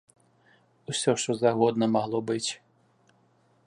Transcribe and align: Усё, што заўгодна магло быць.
Усё, 0.93 1.11
што 1.25 1.31
заўгодна 1.43 1.85
магло 1.99 2.25
быць. 2.33 2.47